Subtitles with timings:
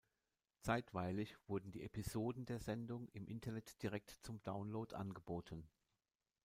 [0.61, 5.69] Zeitweilig wurden die Episoden der Sendung im Internet direkt zum Download angeboten.